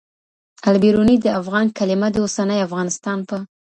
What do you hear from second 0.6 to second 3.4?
البیرونی د افغان کلمه د اوسني افغانستان په